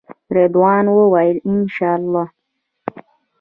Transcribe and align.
رضوان 0.35 0.85
وویل 0.95 1.37
انشاالله. 1.49 2.25